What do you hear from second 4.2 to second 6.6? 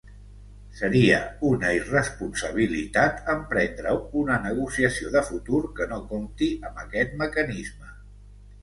una negociació de futur que no compti